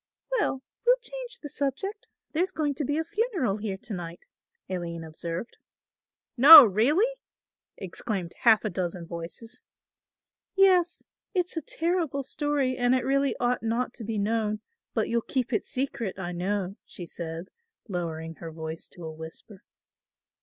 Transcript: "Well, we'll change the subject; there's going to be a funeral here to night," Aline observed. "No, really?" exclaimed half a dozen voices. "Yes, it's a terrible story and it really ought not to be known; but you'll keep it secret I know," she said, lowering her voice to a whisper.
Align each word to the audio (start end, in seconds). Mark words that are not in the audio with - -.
"Well, 0.39 0.63
we'll 0.83 0.95
change 0.99 1.37
the 1.43 1.47
subject; 1.47 2.07
there's 2.31 2.49
going 2.51 2.73
to 2.73 2.83
be 2.83 2.97
a 2.97 3.03
funeral 3.03 3.57
here 3.57 3.77
to 3.77 3.93
night," 3.93 4.25
Aline 4.67 5.03
observed. 5.03 5.57
"No, 6.35 6.65
really?" 6.65 7.05
exclaimed 7.77 8.33
half 8.39 8.65
a 8.65 8.71
dozen 8.71 9.05
voices. 9.05 9.61
"Yes, 10.55 11.03
it's 11.35 11.55
a 11.55 11.61
terrible 11.61 12.23
story 12.23 12.77
and 12.77 12.95
it 12.95 13.05
really 13.05 13.35
ought 13.39 13.61
not 13.61 13.93
to 13.93 14.03
be 14.03 14.17
known; 14.17 14.61
but 14.95 15.07
you'll 15.07 15.21
keep 15.21 15.53
it 15.53 15.65
secret 15.65 16.17
I 16.17 16.31
know," 16.31 16.77
she 16.83 17.05
said, 17.05 17.49
lowering 17.87 18.33
her 18.37 18.51
voice 18.51 18.87
to 18.93 19.05
a 19.05 19.11
whisper. 19.13 19.61